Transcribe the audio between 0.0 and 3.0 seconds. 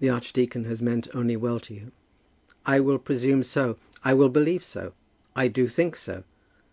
"The archdeacon has meant only well to you." "I will